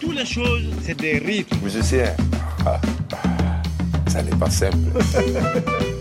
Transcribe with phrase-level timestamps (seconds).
[0.00, 1.56] Toutes les choses, c'est des rythmes.
[1.62, 2.14] Musicien,
[4.06, 4.76] ça n'est pas simple.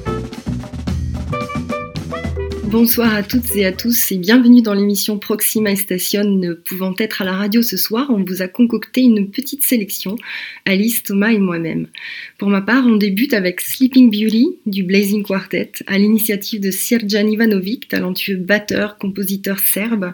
[2.68, 6.24] Bonsoir à toutes et à tous et bienvenue dans l'émission Proxima Station.
[6.24, 10.16] Ne pouvant être à la radio ce soir, on vous a concocté une petite sélection,
[10.66, 11.88] Alice, Thomas et moi-même.
[12.40, 17.28] Pour ma part, on débute avec Sleeping Beauty du Blazing Quartet à l'initiative de Sirjan
[17.28, 20.14] Ivanovic, talentueux batteur, compositeur serbe,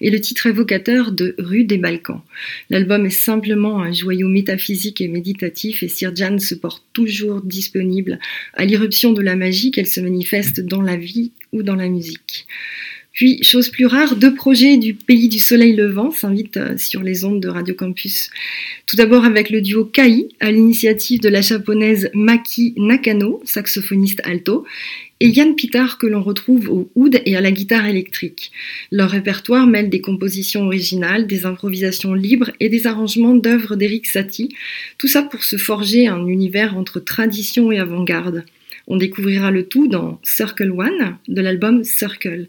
[0.00, 2.22] et le titre évocateur de Rue des Balkans.
[2.68, 8.18] L'album est simplement un joyau métaphysique et méditatif et Sirjan se porte toujours disponible
[8.54, 12.46] à l'irruption de la magie qu'elle se manifeste dans la vie ou dans la musique.
[13.12, 17.26] Puis, chose plus rare, deux projets du pays du soleil levant s'invitent euh, sur les
[17.26, 18.30] ondes de Radio Campus.
[18.86, 24.64] Tout d'abord avec le duo Kai, à l'initiative de la japonaise Maki Nakano, saxophoniste alto,
[25.20, 28.50] et Yann Pitard que l'on retrouve au oud et à la guitare électrique.
[28.90, 34.48] Leur répertoire mêle des compositions originales, des improvisations libres et des arrangements d'œuvres d'Eric Satie,
[34.96, 38.44] tout ça pour se forger un univers entre tradition et avant-garde.
[38.92, 42.46] On découvrira le tout dans Circle One de l'album Circle.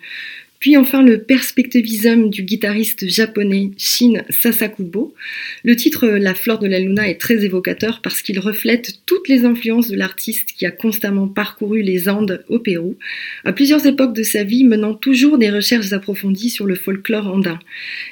[0.60, 5.16] Puis enfin le perspectivisme du guitariste japonais Shin Sasakubo.
[5.64, 9.46] Le titre La fleur de la luna est très évocateur parce qu'il reflète toutes les
[9.46, 12.98] influences de l'artiste qui a constamment parcouru les Andes au Pérou,
[13.46, 17.60] à plusieurs époques de sa vie menant toujours des recherches approfondies sur le folklore andin.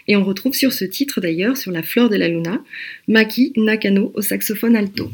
[0.08, 2.64] Et on retrouve sur ce titre d'ailleurs, sur La fleur de la luna,
[3.10, 5.12] Maki Nakano au saxophone alto.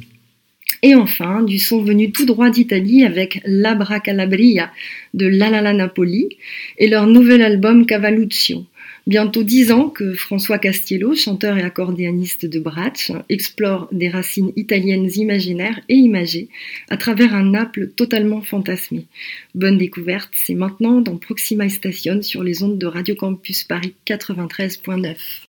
[0.84, 4.72] Et enfin, du son venu tout droit d'Italie avec Labra Calabria
[5.14, 6.30] de Lalala Napoli
[6.78, 8.66] et leur nouvel album Cavalluccio.
[9.08, 15.10] Bientôt dix ans que François Castiello, chanteur et accordéoniste de Bratsch, explore des racines italiennes
[15.16, 16.50] imaginaires et imagées
[16.90, 19.06] à travers un Naples totalement fantasmé.
[19.56, 25.47] Bonne découverte, c'est maintenant dans Proxima Station sur les ondes de Radio Campus Paris 93.9.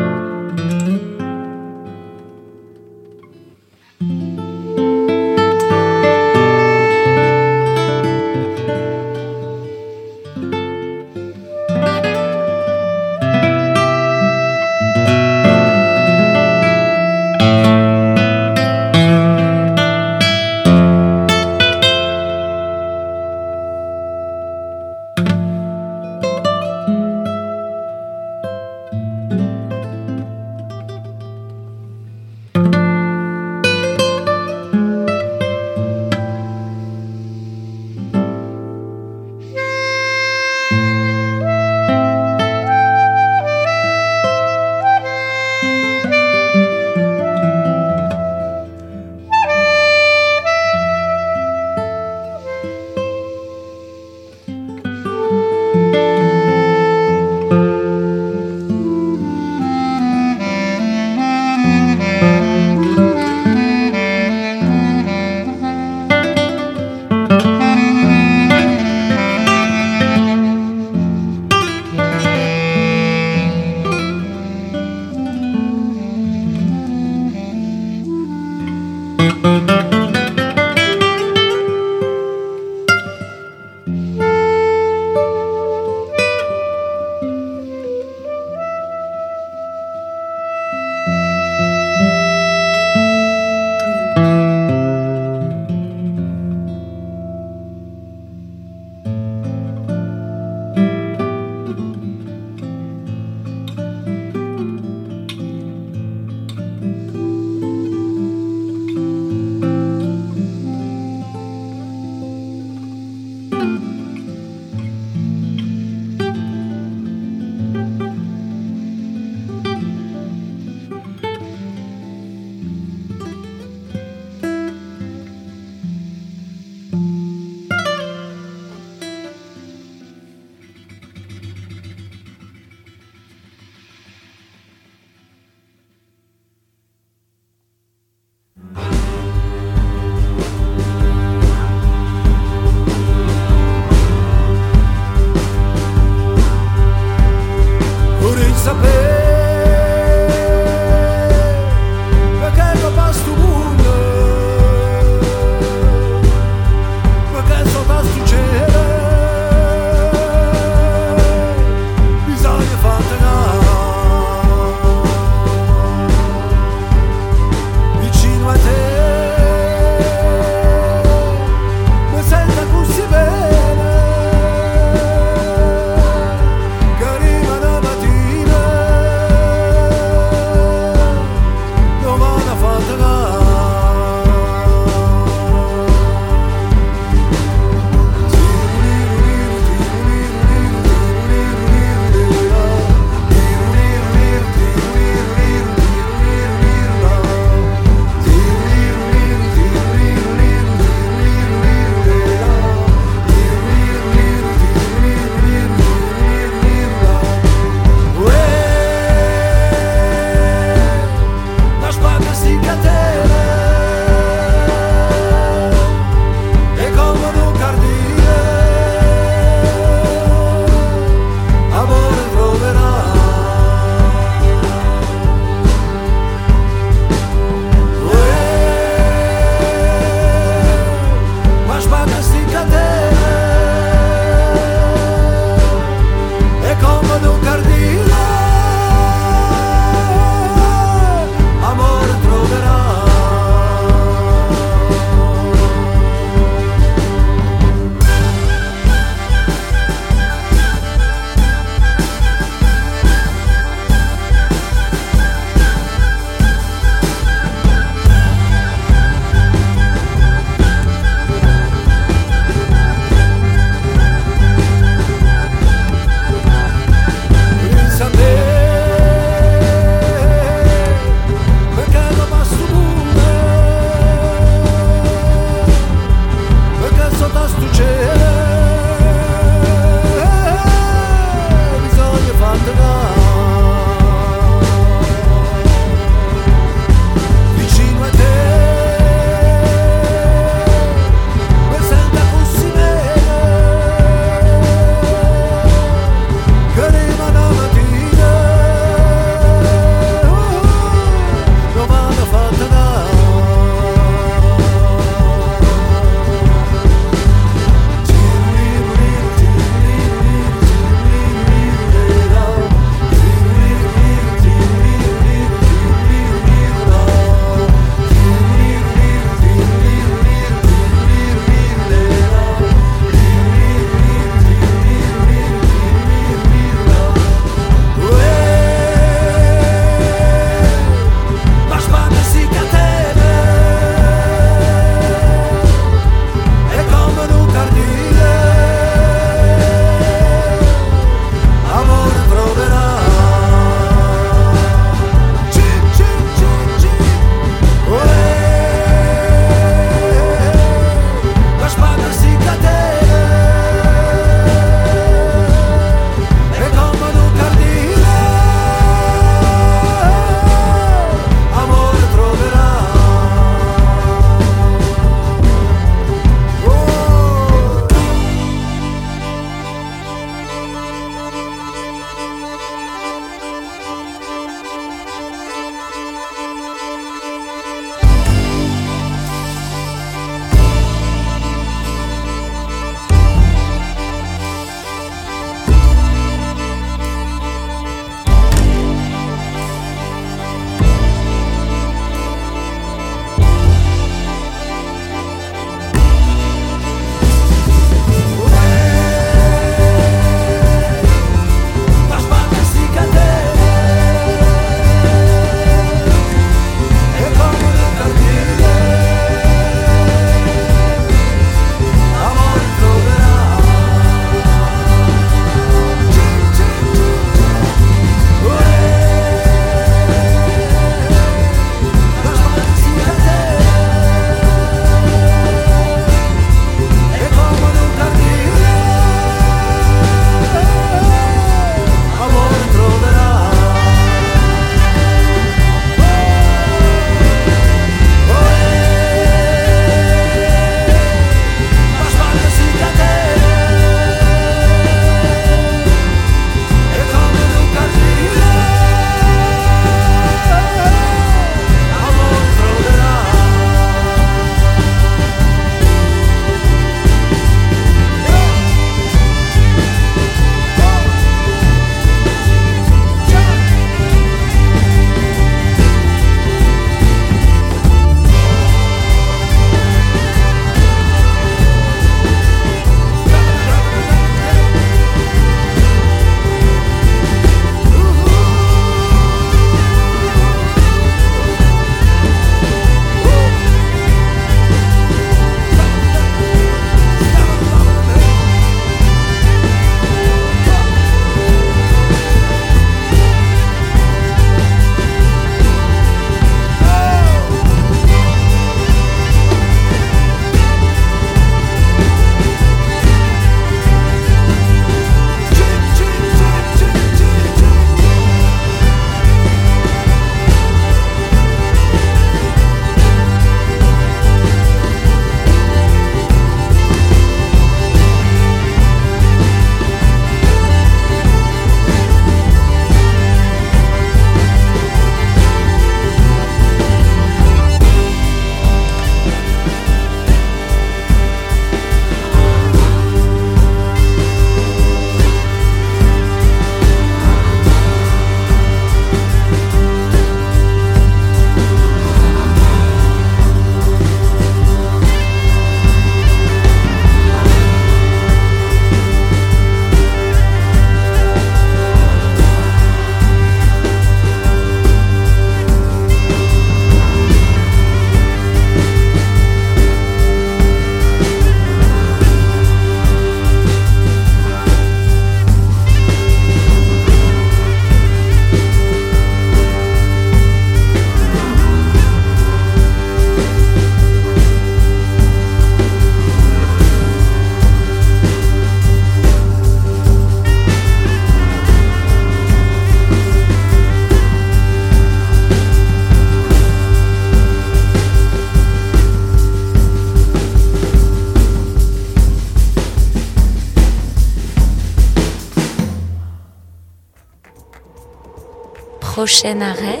[599.34, 600.00] prochain arrêt?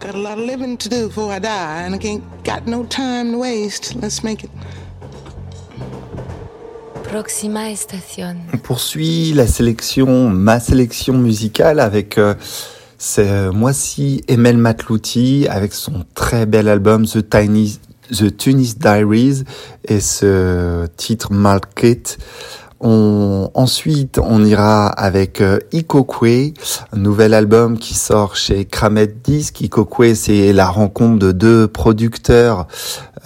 [0.00, 2.84] Got a lot of living to do before I die, and I ain't got no
[2.84, 3.94] time to waste.
[3.94, 4.50] Let's make it.
[7.04, 8.38] Proxima Estación.
[8.52, 12.34] On poursuit la sélection, ma sélection musicale avec euh,
[12.98, 17.78] ce mois-ci Emel Matlouti avec son très bel album The Tiny
[18.10, 19.44] The Tunis Diaries
[19.84, 22.16] et ce titre Malkit
[22.82, 26.52] on, ensuite, on ira avec euh, Ikokwe,
[26.92, 29.60] un nouvel album qui sort chez Kramet Disc.
[29.60, 32.66] Ikokwe, c'est la rencontre de deux producteurs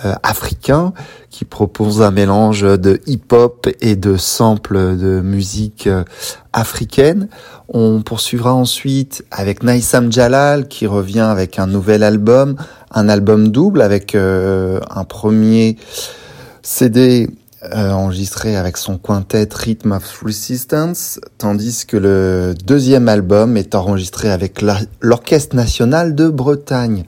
[0.04, 0.92] euh, africains
[1.30, 6.04] qui proposent un mélange de hip-hop et de samples de musique euh,
[6.52, 7.28] africaine.
[7.70, 12.56] On poursuivra ensuite avec Naïsam Jalal qui revient avec un nouvel album,
[12.90, 15.76] un album double avec un premier
[16.62, 23.74] CD euh, enregistré avec son quintet Rhythm of Resistance, tandis que le deuxième album est
[23.74, 24.62] enregistré avec
[25.00, 27.04] l'Orchestre national de Bretagne.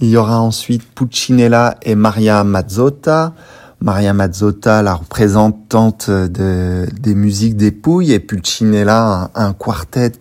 [0.00, 3.34] Il y aura ensuite Puccinella et Maria Mazzotta.
[3.80, 10.12] Maria Mazzotta, la représentante de, des musiques des Pouilles, et Puccinella, un quartet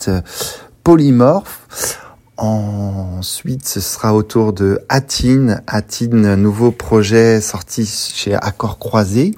[0.84, 2.01] polymorphe.
[2.38, 5.62] Ensuite, ce sera autour de Atine.
[5.68, 9.38] Atine, nouveau projet sorti chez Accords Croisés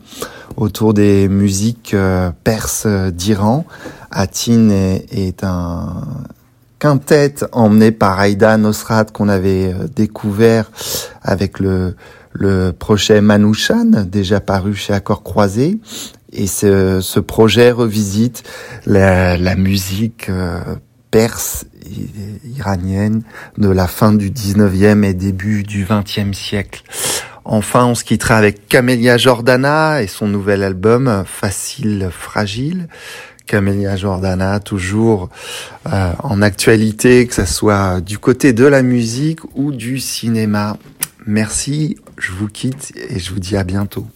[0.55, 3.65] autour des musiques euh, perses d'Iran.
[4.11, 6.03] Atine est, un
[6.79, 10.71] quintet emmené par Aïda Nosrat qu'on avait euh, découvert
[11.21, 11.95] avec le,
[12.31, 15.79] le projet Manouchan, déjà paru chez Accords Croisés.
[16.31, 18.43] Et ce, ce projet revisite
[18.85, 20.61] la, la musique euh,
[21.13, 21.65] perse
[22.57, 23.21] iranienne
[23.59, 26.81] de la fin du 19e et début du 20e siècle.
[27.45, 32.87] Enfin, on se quittera avec Camélia Jordana et son nouvel album Facile Fragile.
[33.45, 35.29] Camélia Jordana, toujours
[35.85, 40.77] euh, en actualité, que ce soit du côté de la musique ou du cinéma.
[41.27, 44.07] Merci, je vous quitte et je vous dis à bientôt.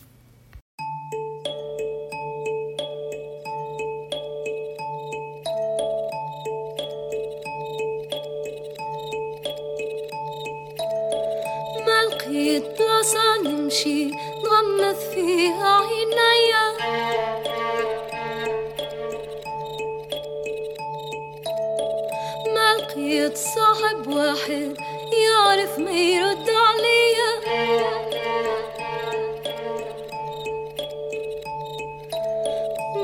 [24.17, 24.77] واحد
[25.25, 27.31] يعرف ما يرد عليا.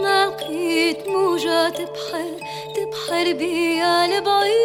[0.01, 2.31] ما لقيت موجات بحر
[2.75, 4.62] تبحر بيا لبعيد.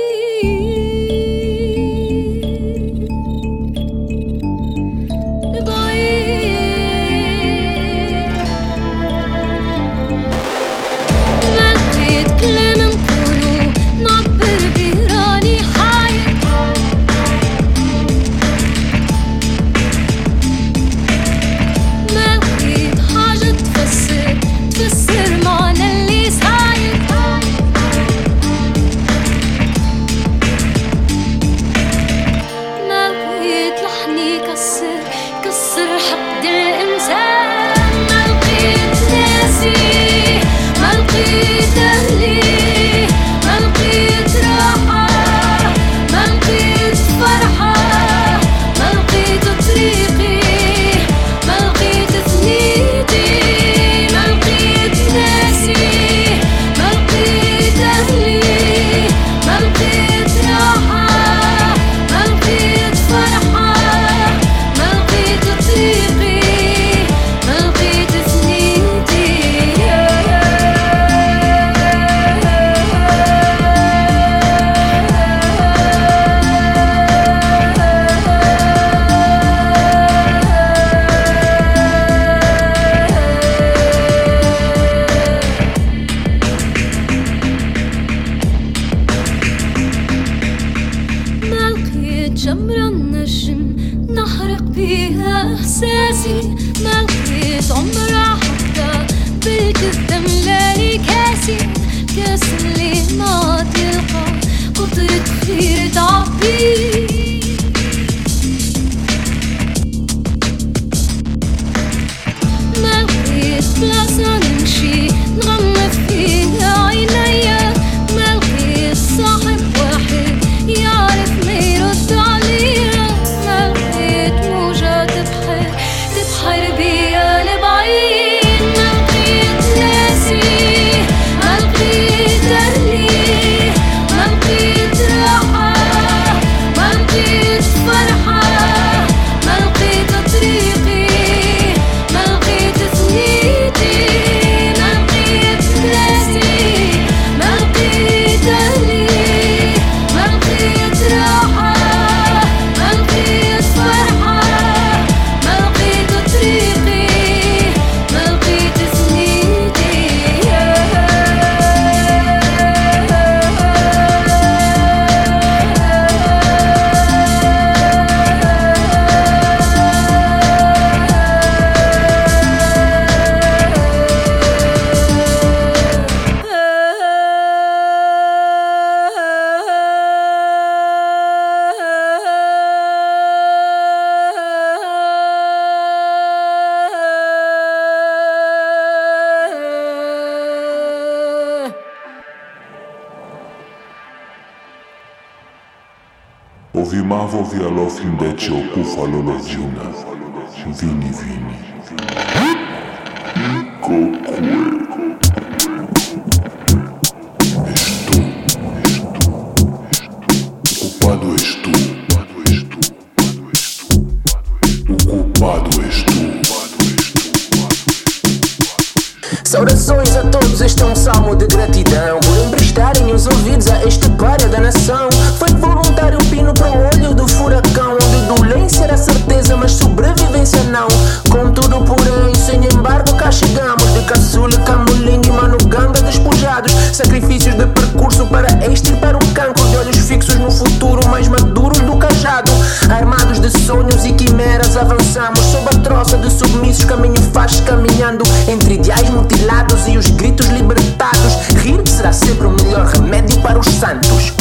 [246.28, 252.46] De submissos, caminho faz caminhando Entre ideais mutilados e os gritos libertados Rir será sempre
[252.46, 254.32] o melhor remédio para os santos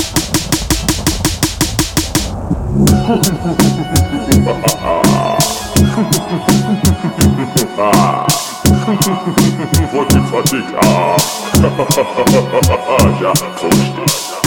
[9.91, 11.17] Vou te fatigar.
[13.19, 14.46] Já foste.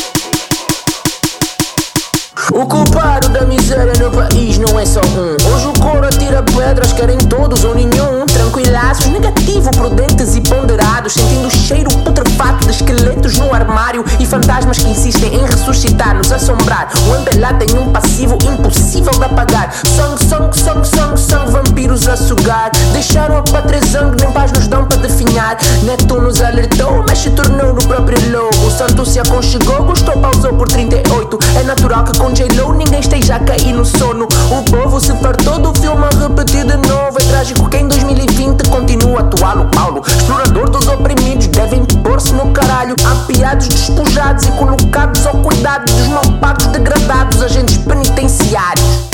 [2.52, 5.54] O culpado da miséria no país não é só um.
[5.54, 8.26] Hoje o coro atira pedras, querem todos ou nenhum.
[8.26, 11.12] Tranquilaços, negativo, prudentes e ponderados.
[11.12, 16.32] Sentindo o cheiro putrefato de esqueletos no armário e fantasmas que insistem em ressuscitar, nos
[16.32, 16.88] assombrar.
[17.08, 19.72] O MPLA tem um passivo impossível de apagar.
[19.72, 22.72] Sangue, sangue, sangue, sangue, sangue, vampiros a sugar.
[22.92, 23.80] Deixaram a pátria
[24.20, 25.56] nem paz nos dão para definhar.
[25.84, 28.66] Neto nos alertou, mas se tornou no próprio lobo.
[28.66, 31.38] O santo se aconchegou, gostou, pausou por 38.
[31.60, 34.26] É natural que com J-Lo ninguém esteja a cair no sono.
[34.50, 37.18] O povo se fartou do filme a repetir de novo.
[37.20, 40.02] É trágico que em 2020 continua atual o Paulo.
[40.06, 42.96] Explorador dos oprimidos, devem pôr-se no caralho.
[43.04, 49.10] Apiados, despojados e colocados ao cuidado dos mal pagos, degradados, agentes penitenciários.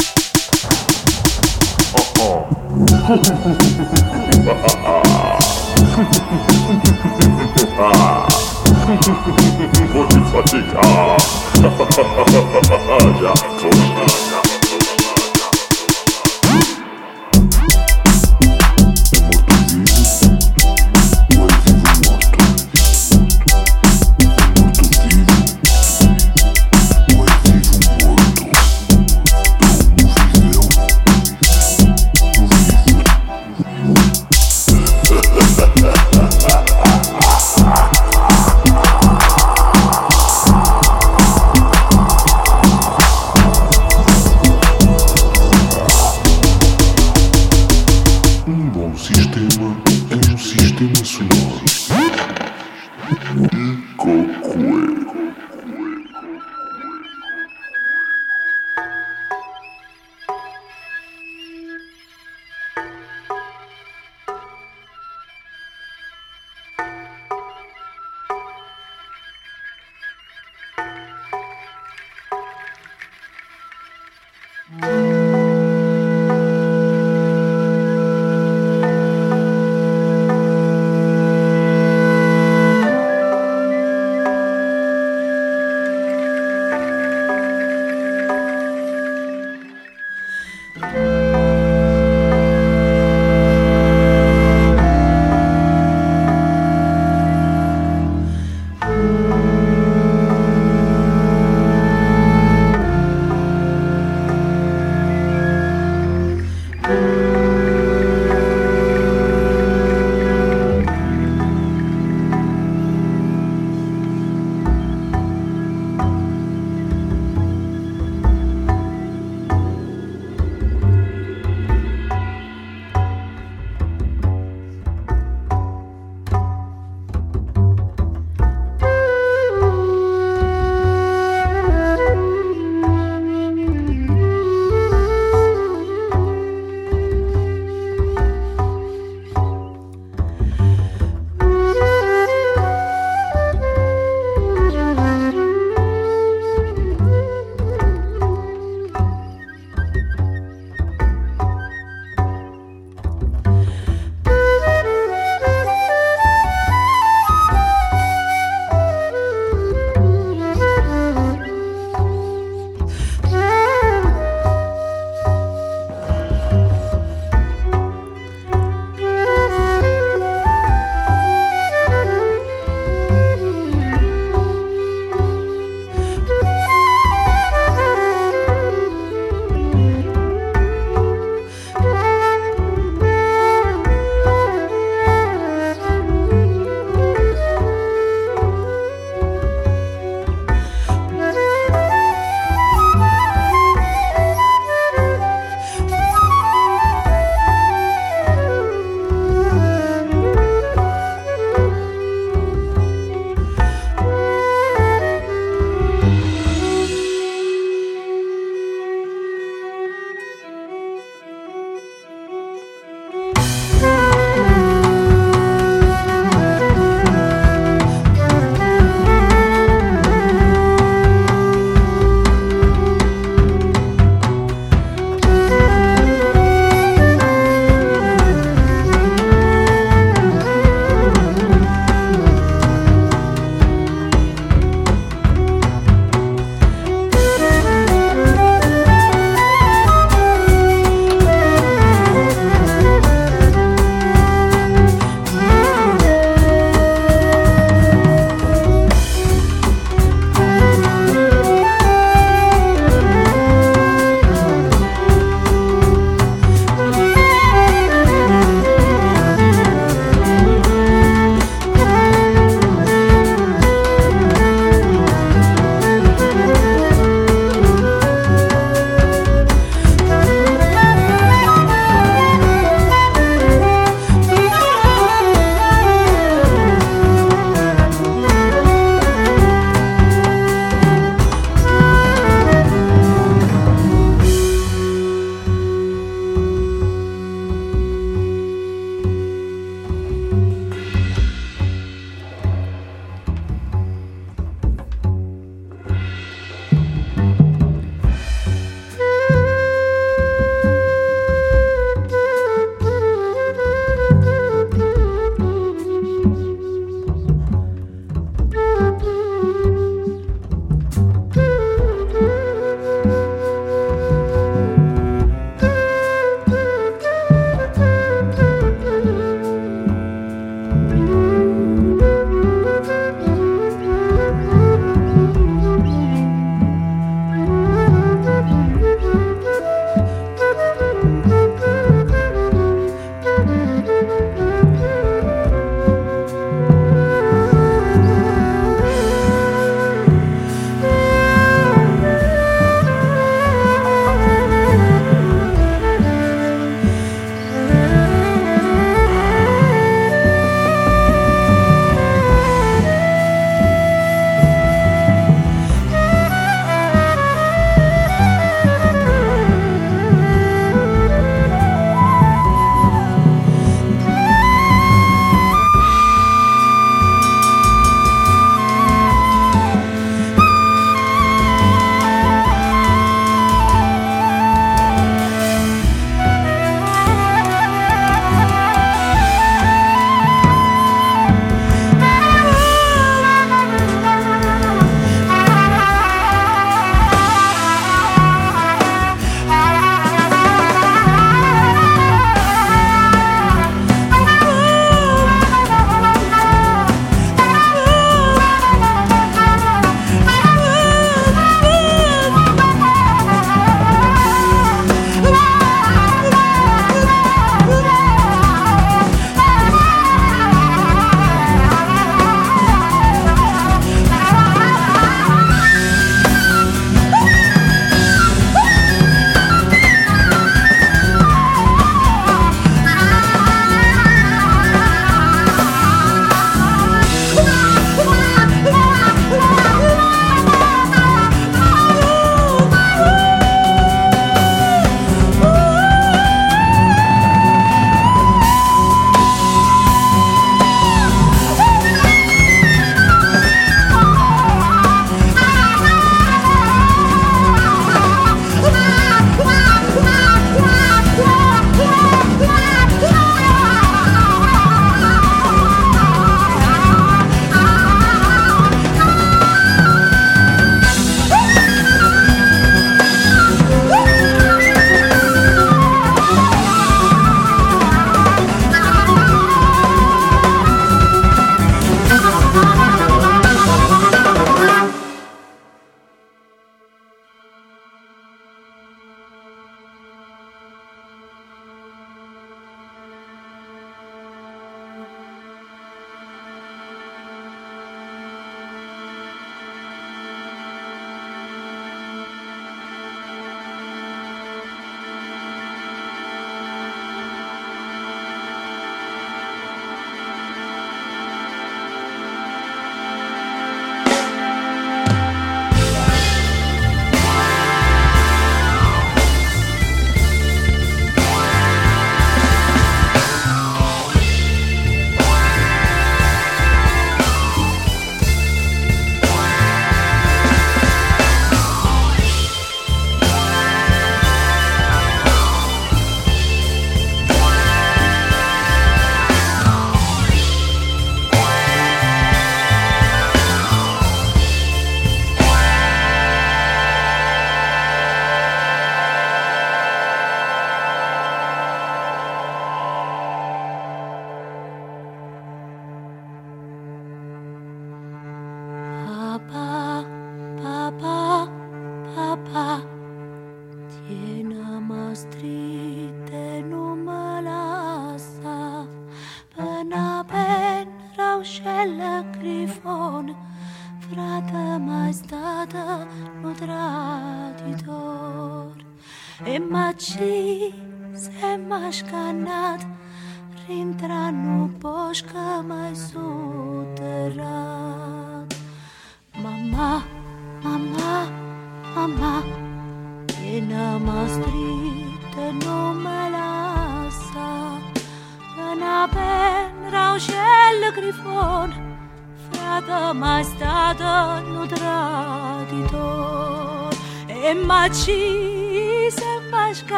[3.09, 3.33] Vou te
[7.67, 8.26] fatigar.
[8.87, 10.79] Motivatiker.
[13.23, 14.56] ja, Coach.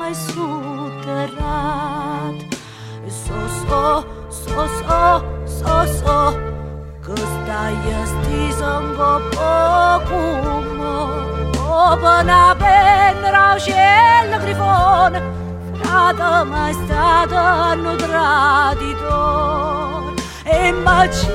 [0.00, 2.00] mai suterat.
[3.22, 3.86] Sos-o,
[4.42, 5.04] sos-o,
[5.58, 6.20] sos-o
[7.04, 10.96] Câsta jesti sam go pokumo
[11.88, 15.12] Obana ben raușel grifon
[15.78, 17.44] Frata mai stată
[17.82, 19.20] nu traditor.
[20.44, 21.26] E maci,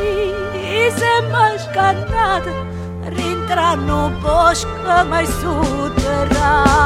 [0.98, 2.52] se maci cantată
[3.16, 6.86] Rintra nu boșcă mai suterat.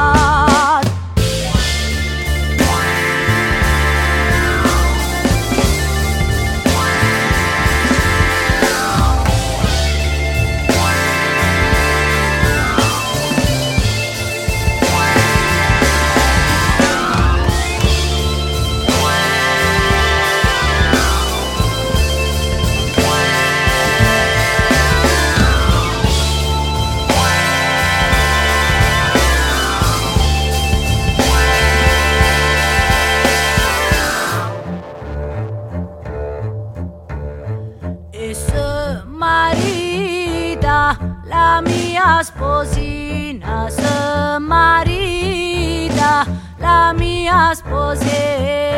[47.50, 48.69] las poses.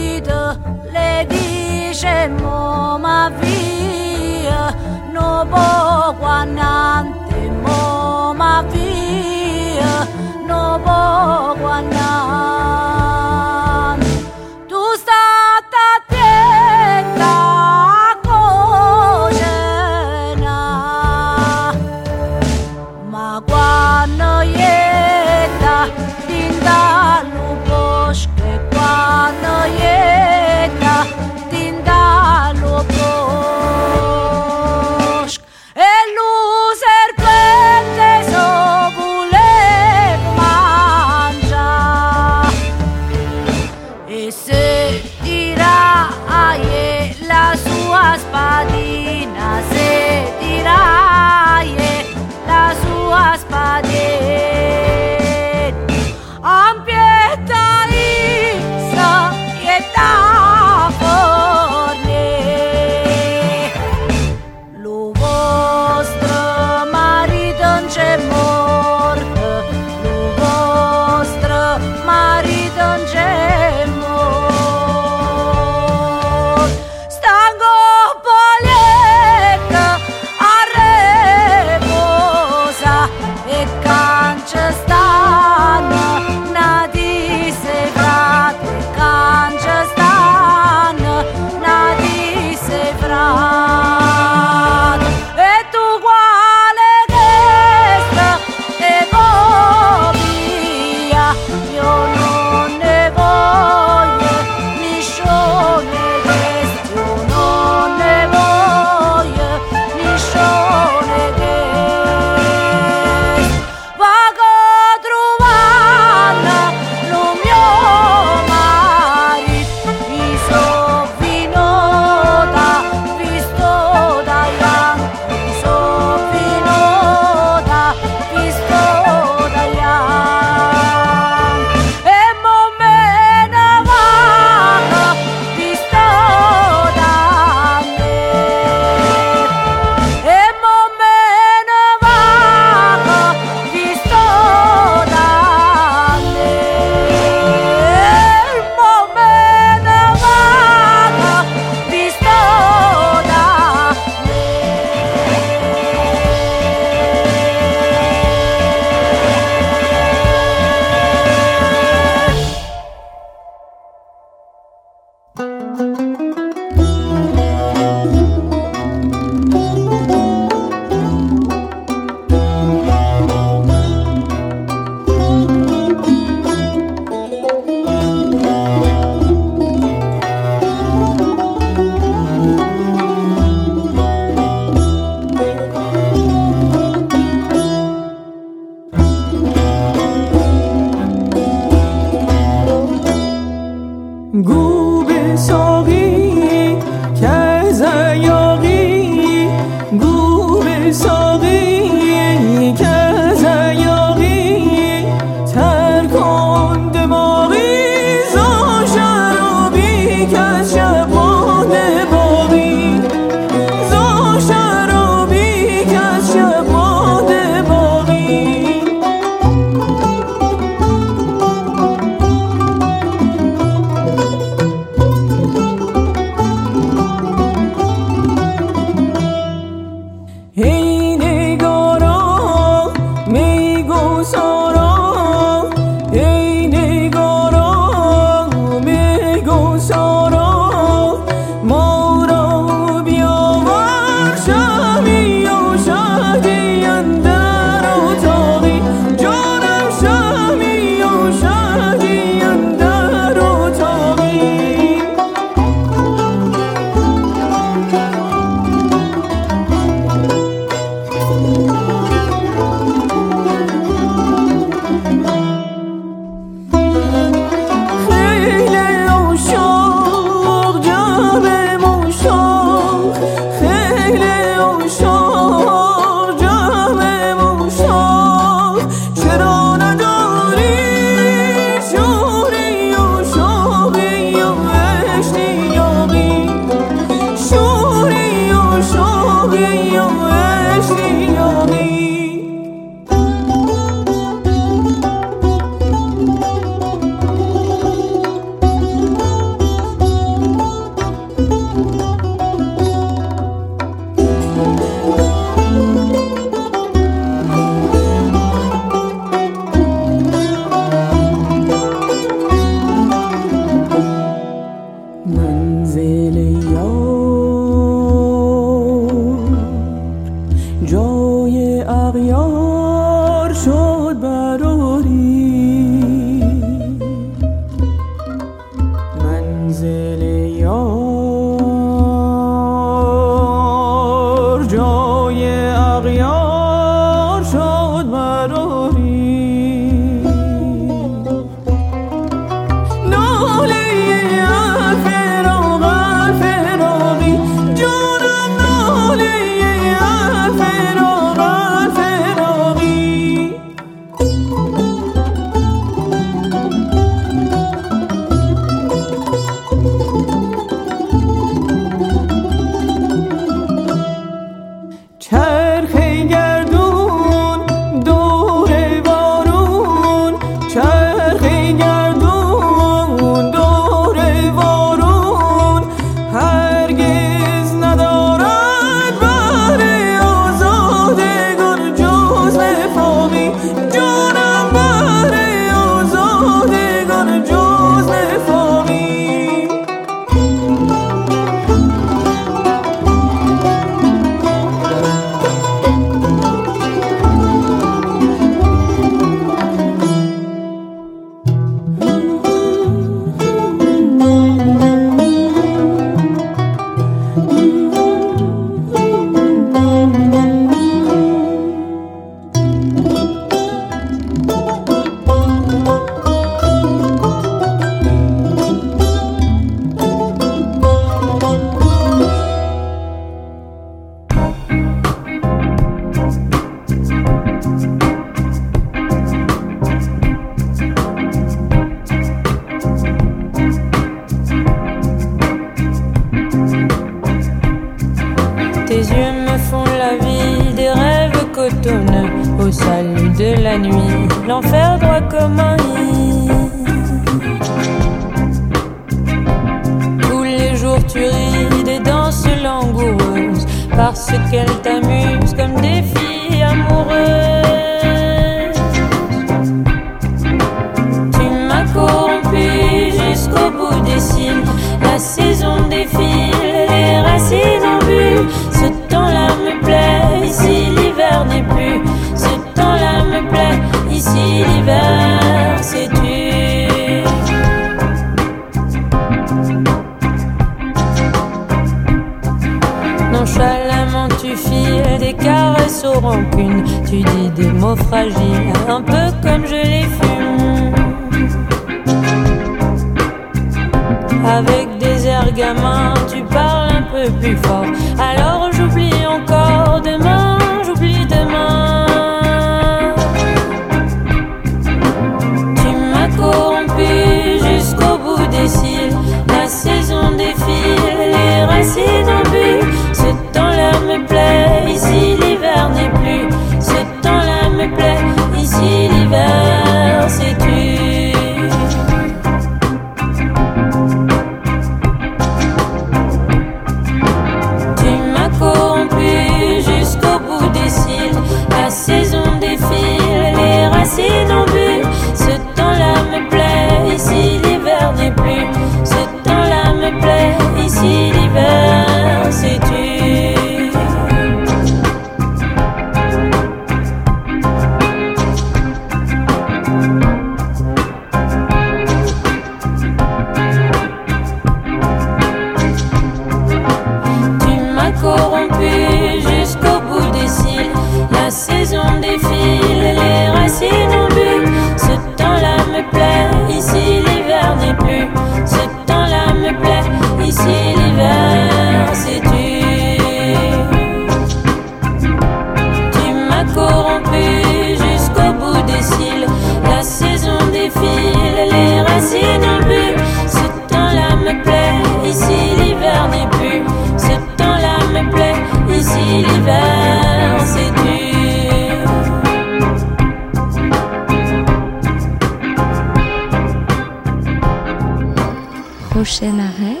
[599.10, 600.00] Prochain arrêt,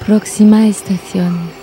[0.00, 1.53] Proxima Estación.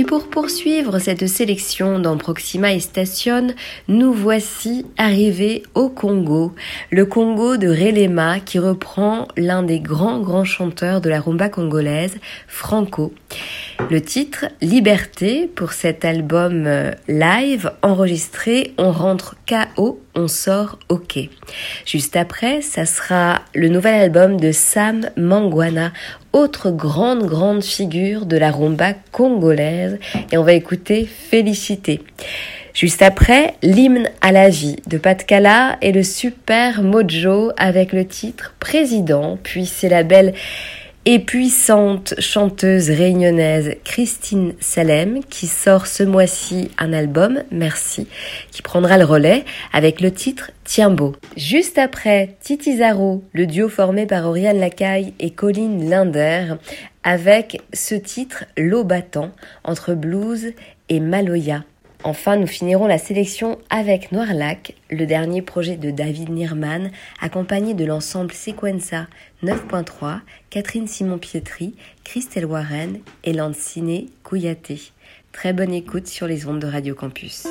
[0.00, 3.48] Et pour poursuivre cette sélection dans Proxima et Station,
[3.86, 6.54] nous voici arrivés au Congo,
[6.90, 12.16] le Congo de Relema qui reprend l'un des grands grands chanteurs de la rumba congolaise,
[12.48, 13.12] Franco.
[13.90, 21.18] Le titre Liberté pour cet album euh, live enregistré On rentre KO, on sort OK.
[21.84, 25.92] Juste après, ça sera le nouvel album de Sam Mangwana,
[26.32, 29.98] autre grande grande figure de la rumba congolaise
[30.30, 32.00] et on va écouter Félicité.
[32.72, 38.06] Juste après, l'hymne à la vie de Pat Kala et le super Mojo avec le
[38.06, 40.34] titre Président, puis c'est la belle
[41.06, 48.06] et puissante chanteuse réunionnaise Christine Salem qui sort ce mois-ci un album, Merci,
[48.50, 51.16] qui prendra le relais avec le titre Tiens beau.
[51.36, 56.54] Juste après, Titi Zaro, le duo formé par Oriane Lacaille et Colline Linder,
[57.02, 59.30] avec ce titre L'eau battant
[59.64, 60.52] entre blues
[60.90, 61.64] et maloya.
[62.02, 66.90] Enfin, nous finirons la sélection avec Noirlac, le dernier projet de David Nirman,
[67.20, 69.06] accompagné de l'ensemble Sequenza
[69.42, 70.20] 9.3,
[70.50, 74.80] Catherine Simon-Pietri, Christelle Warren et Lancine Kouyaté.
[75.30, 77.46] Très bonne écoute sur les ondes de Radio Campus.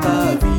[0.00, 0.51] 再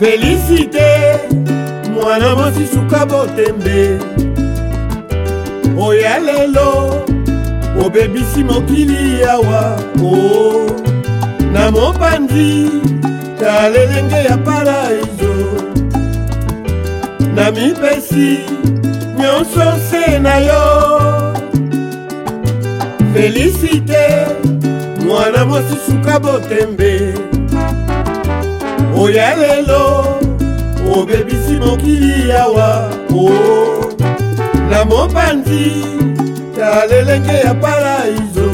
[0.00, 1.18] felisite
[1.94, 3.98] mwana mwasi suka botembe.
[5.80, 6.94] Oya lelo
[7.86, 10.70] obebisi mokili yawa o oh.
[11.52, 12.70] na mopanzi
[13.40, 15.34] tala elenge ya paraiso.
[17.34, 18.38] Na mipesi
[19.18, 20.62] nyonso nse na yo.
[23.14, 24.26] Felisite
[25.06, 27.14] mwana mwasi suka botembe.
[29.00, 30.04] oya lelo
[30.96, 33.30] obebisi mokili yawa o.
[34.70, 35.72] Na mopanzi
[36.56, 38.50] ta lelenge ya paraizo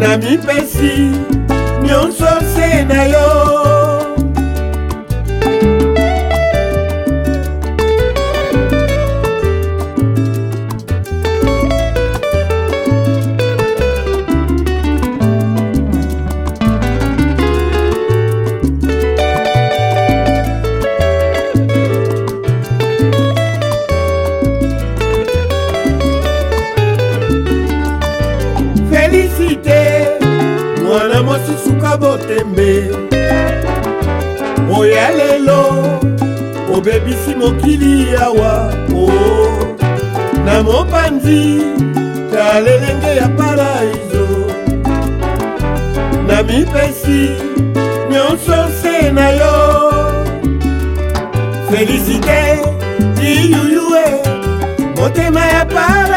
[0.00, 1.10] na mipesi
[1.82, 3.39] nyonso se na yo.
[34.80, 36.00] makambo ya lelo
[36.76, 39.10] obebisi mokili yawa o.
[40.44, 41.60] Na mopanzi
[42.32, 44.26] ta lelenge ya paraiso.
[46.26, 47.30] Na mipesi
[48.10, 49.90] nyonso nse na yo.
[51.70, 52.58] Félicité
[53.14, 54.04] tiyuyue
[54.96, 56.09] motema ya para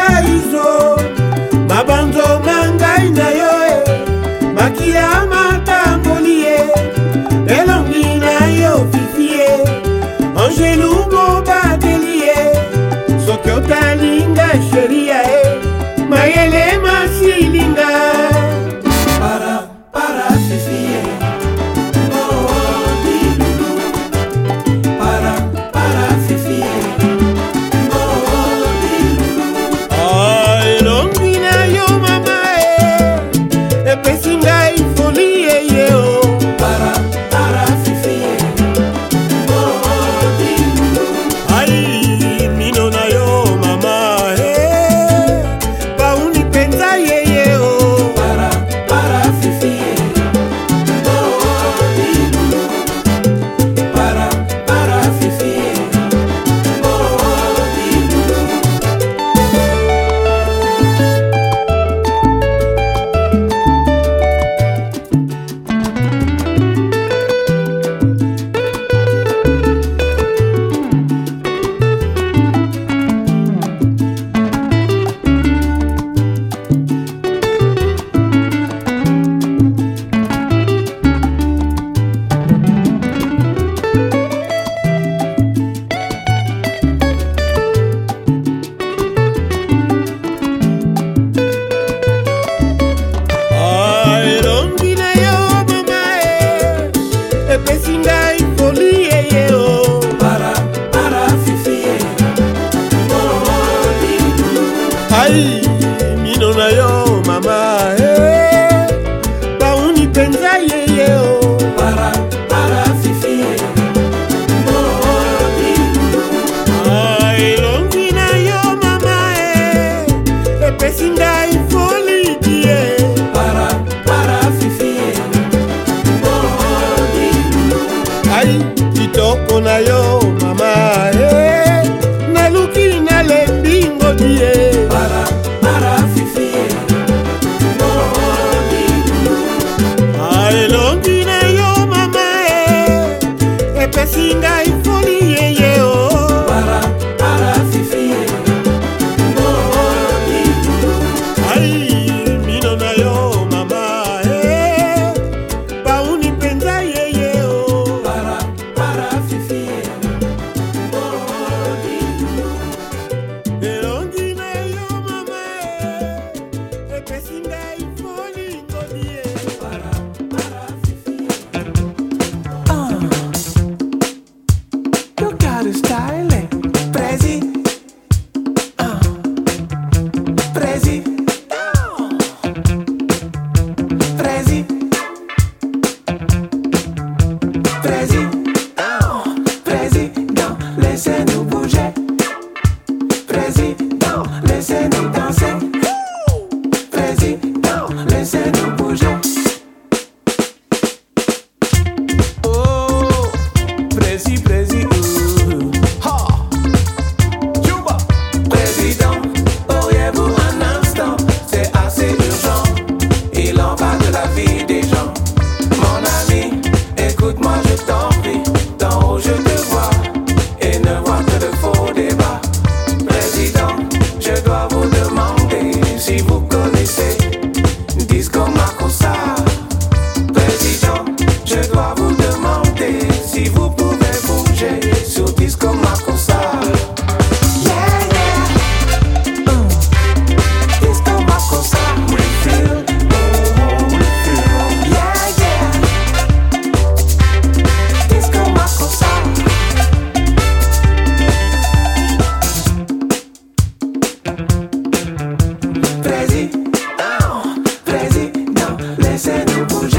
[259.14, 259.93] crescendo com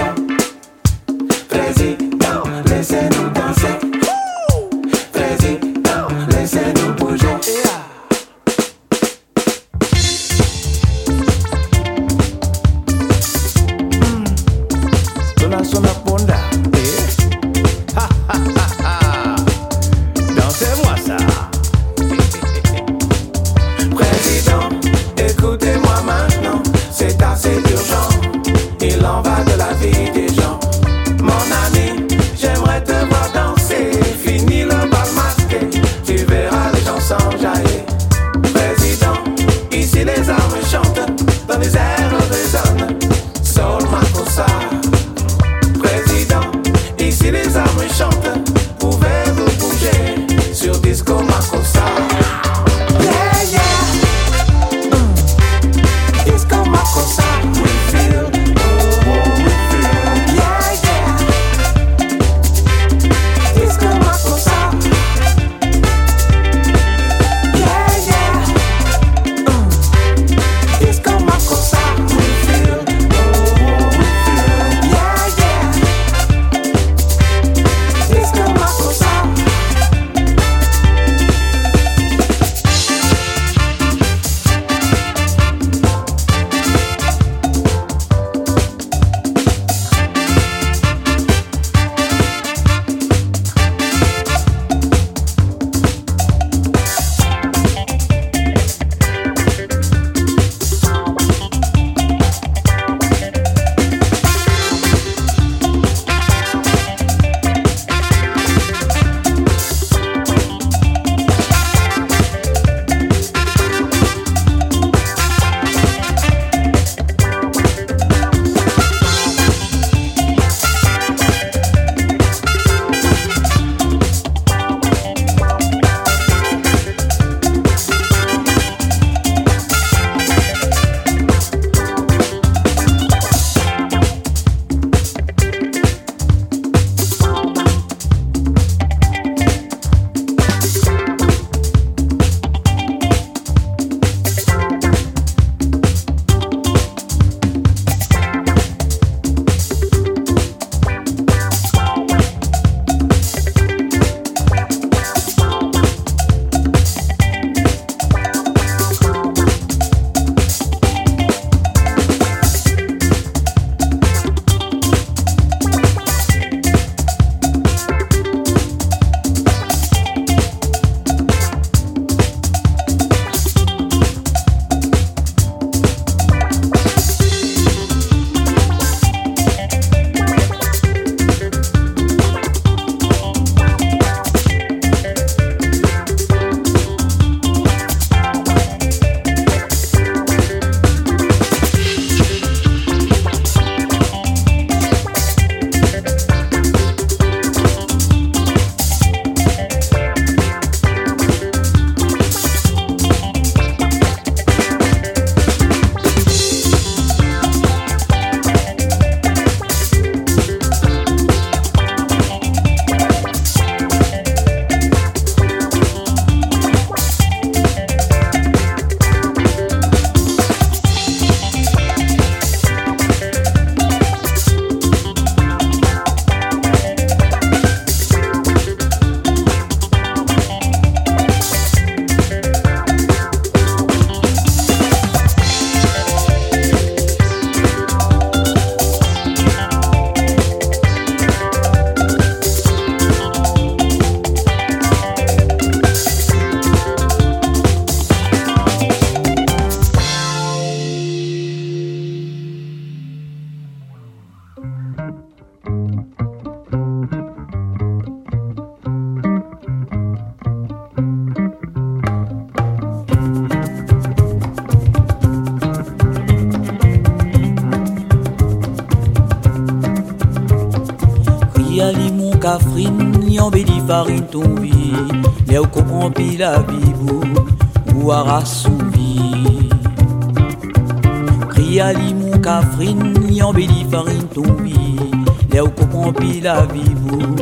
[283.54, 285.12] bédi farine ton vie.
[285.52, 287.36] Mais on comprend pi la bibou,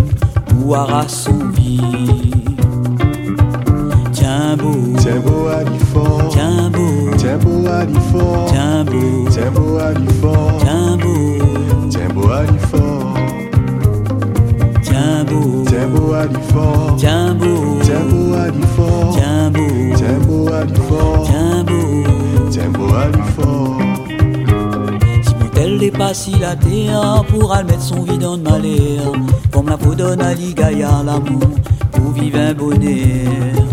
[0.56, 1.82] ou ara son vie.
[4.12, 9.52] Tiens beau, tiens beau à l'effort, tiens beau, tiens beau à l'effort, tiens beau, tiens
[9.52, 11.40] beau à l'effort, tiens beau,
[11.90, 13.14] tiens beau à l'effort,
[14.84, 16.43] tiens beau, tiens beau à l'effort,
[16.98, 22.04] tiens beau, tiens beau à l'effort, tiens beau, tiens beau à l'effort, tiens beau,
[22.50, 23.78] tiens beau à l'effort.
[25.24, 29.12] Si mon tel est pas si la terre pour mettre son dans le malheur,
[29.52, 31.50] comme la peau donne à l'igaya l'amour
[31.92, 33.64] pour vivre un bonheur.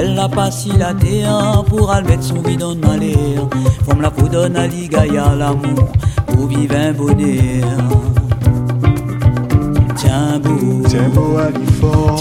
[0.00, 3.48] Elle n'a pas si la terre pour mettre son dans le malheur.
[3.84, 5.88] Comme la peau donne à l'igaya l'amour
[6.28, 7.66] pour vivre un bonheur.
[9.96, 10.57] Tiens beau,
[10.88, 12.16] tiens beau à l'effort,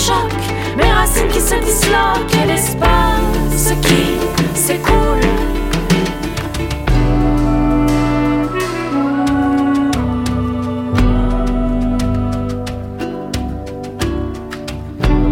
[0.00, 0.32] s'entrechoque,
[0.76, 4.94] mes racines qui se disloquent et l'espace qui s'écoule.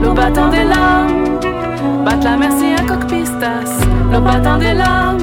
[0.03, 1.39] Le battant des lames,
[2.05, 2.79] batte la merci à.
[4.13, 5.19] Le battant des lames,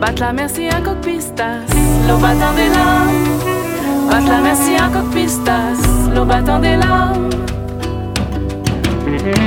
[0.00, 0.78] batte la merci à.
[0.78, 6.14] Le battant des lames, batte la merci à.
[6.14, 7.23] Le battant des lames.
[9.24, 9.40] Amarez-moi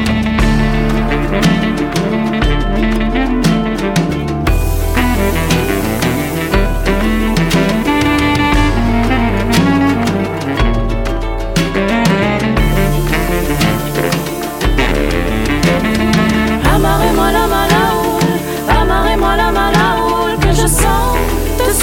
[17.32, 21.20] la malaoule, amarez-moi la malahoule que je sente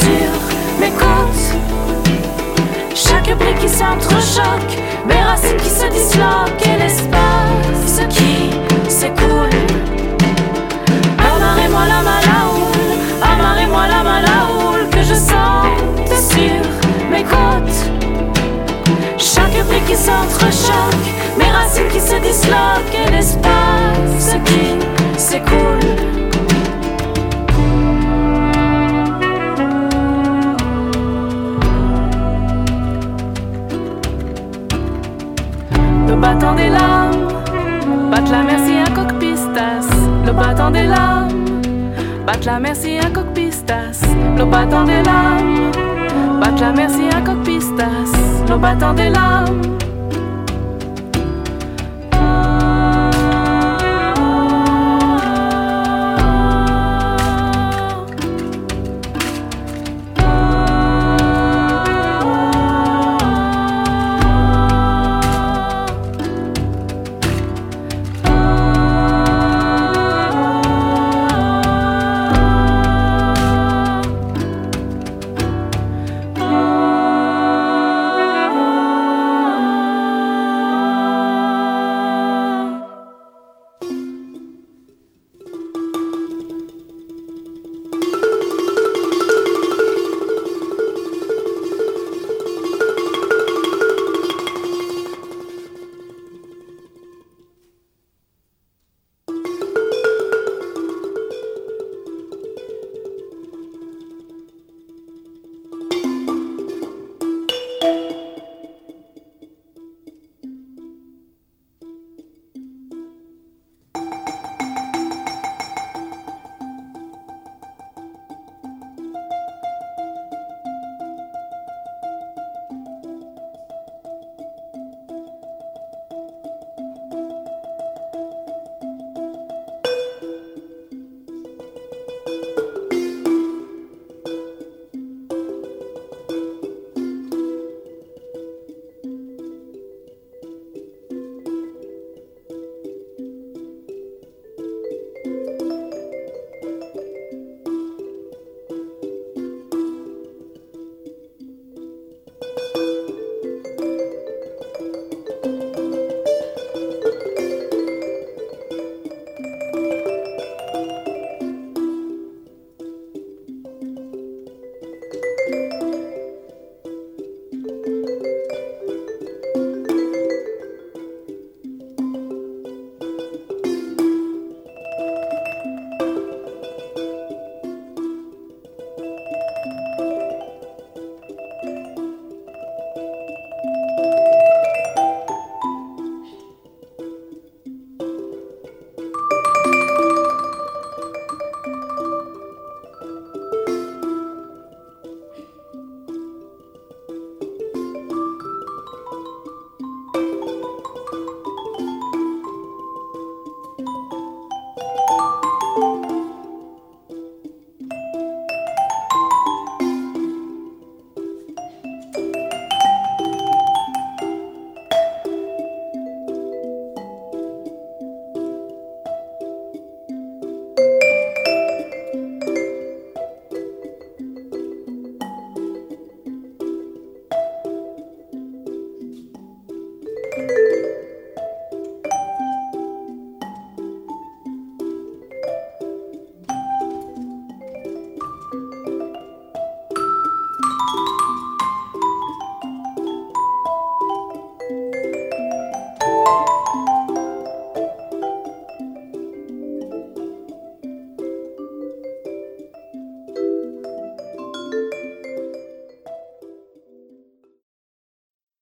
[0.01, 0.33] sur
[0.81, 1.55] mes côtes.
[2.93, 7.34] Chaque prix qui s'entrechoque, mes racines qui se disloquent et l'espace
[9.05, 9.51] s'écoule.
[11.19, 16.61] Amarrez-moi la malaoule, amarrez-moi la malaoule, que je sente sur
[17.11, 17.81] mes côtes.
[19.19, 21.07] Chaque brique qui s'entrechoque,
[21.39, 25.81] mes racines qui se disloquent et l'espace qui s'écoule.
[36.09, 37.29] Le battant des lames,
[38.11, 38.94] batte la merci à.
[40.27, 41.61] Le battant des lames,
[42.27, 44.01] batte la merci à coq-pistas.
[44.37, 45.71] Le battant des lames,
[46.41, 48.13] batte la merci à coq-pistas.
[48.49, 49.84] Le battant des lames.